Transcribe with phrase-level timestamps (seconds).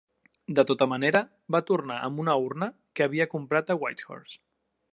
[0.59, 1.19] De tota manera,
[1.55, 4.41] va tornar amb una urna que havia comprat a Whitehorse.